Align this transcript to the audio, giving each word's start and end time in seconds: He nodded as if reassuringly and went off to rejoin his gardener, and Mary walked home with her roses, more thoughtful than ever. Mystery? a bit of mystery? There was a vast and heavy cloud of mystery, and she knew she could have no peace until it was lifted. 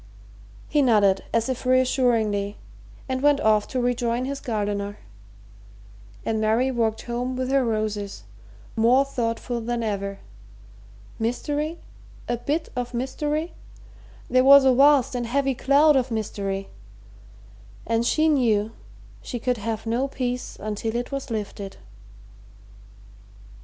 He 0.67 0.81
nodded 0.81 1.25
as 1.31 1.47
if 1.47 1.63
reassuringly 1.63 2.57
and 3.07 3.21
went 3.21 3.39
off 3.39 3.67
to 3.67 3.79
rejoin 3.79 4.25
his 4.25 4.39
gardener, 4.39 4.97
and 6.25 6.41
Mary 6.41 6.71
walked 6.71 7.03
home 7.03 7.35
with 7.35 7.51
her 7.51 7.63
roses, 7.63 8.23
more 8.75 9.05
thoughtful 9.05 9.61
than 9.61 9.83
ever. 9.83 10.17
Mystery? 11.19 11.77
a 12.27 12.35
bit 12.37 12.67
of 12.75 12.95
mystery? 12.95 13.53
There 14.27 14.43
was 14.43 14.65
a 14.65 14.73
vast 14.73 15.13
and 15.13 15.27
heavy 15.27 15.53
cloud 15.53 15.95
of 15.95 16.09
mystery, 16.09 16.69
and 17.85 18.03
she 18.03 18.27
knew 18.27 18.71
she 19.21 19.37
could 19.37 19.57
have 19.57 19.85
no 19.85 20.07
peace 20.07 20.57
until 20.59 20.95
it 20.95 21.11
was 21.11 21.29
lifted. 21.29 21.77